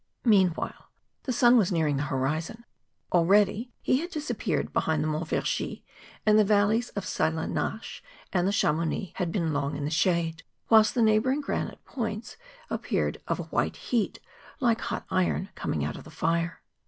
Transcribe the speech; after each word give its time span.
^Meanwhile 0.25 0.85
the 1.25 1.31
sun 1.31 1.57
was 1.57 1.71
nearing 1.71 1.97
the 1.97 2.01
horizon; 2.09 2.65
already 3.13 3.71
he 3.83 3.97
had 3.99 4.09
disappeared 4.09 4.73
behind 4.73 5.03
the 5.03 5.07
Monts 5.07 5.29
Vergy, 5.29 5.83
and 6.25 6.39
the 6.39 6.43
valleys 6.43 6.89
of 6.95 7.05
Sallanche 7.05 8.01
and 8.33 8.47
of 8.47 8.53
Chamounix 8.55 9.11
had 9.17 9.31
been 9.31 9.53
long 9.53 9.75
in 9.75 9.85
the 9.85 9.91
shade, 9.91 10.41
whilst 10.69 10.95
the 10.95 11.03
neighbouring 11.03 11.41
granite 11.41 11.85
points 11.85 12.35
appeared 12.67 13.21
of 13.27 13.39
a 13.39 13.43
white 13.53 13.75
heat 13.75 14.17
like 14.59 14.81
hot 14.81 15.05
iron 15.11 15.49
coming 15.53 15.85
out 15.85 15.95
of 15.97 16.03
the 16.05 16.09
fire. 16.09 16.63